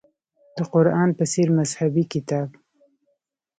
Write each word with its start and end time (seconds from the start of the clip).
د 0.55 0.57
قران 0.71 1.09
په 1.17 1.25
څېر 1.31 1.47
مذهبي 1.59 2.03
کتاب. 2.13 2.49